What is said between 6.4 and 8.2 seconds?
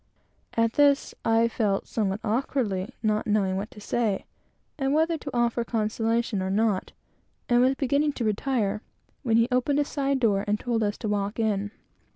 or no, and was beginning